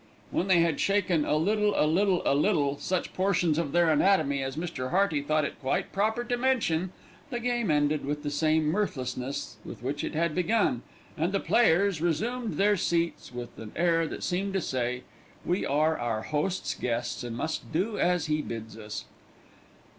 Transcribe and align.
When 0.31 0.47
they 0.47 0.61
had 0.61 0.79
shaken 0.79 1.25
"a 1.25 1.35
little, 1.35 1.75
a 1.79 1.85
little, 1.85 2.23
a 2.25 2.33
little" 2.33 2.75
such 2.79 3.13
portions 3.13 3.59
of 3.59 3.71
their 3.71 3.91
anatomy 3.91 4.41
as 4.41 4.55
Mr. 4.55 4.89
Hearty 4.89 5.21
thought 5.21 5.45
it 5.45 5.61
quite 5.61 5.91
proper 5.91 6.23
to 6.23 6.37
mention, 6.37 6.91
the 7.29 7.39
game 7.39 7.69
ended 7.69 8.03
with 8.03 8.23
the 8.23 8.31
same 8.31 8.65
mirthlessness 8.71 9.57
with 9.63 9.83
which 9.83 10.03
it 10.03 10.15
had 10.15 10.33
begun, 10.33 10.81
and 11.15 11.31
the 11.31 11.39
players 11.39 12.01
resumed 12.01 12.55
their 12.55 12.77
seats 12.77 13.31
with 13.31 13.55
an 13.59 13.73
air 13.75 14.07
that 14.07 14.23
seemed 14.23 14.53
to 14.55 14.61
say, 14.61 15.03
"We 15.45 15.67
are 15.67 15.99
our 15.99 16.23
host's 16.23 16.73
guests 16.73 17.23
and 17.23 17.37
must 17.37 17.71
do 17.71 17.99
as 17.99 18.25
he 18.25 18.41
bids 18.41 18.75
us." 18.75 19.05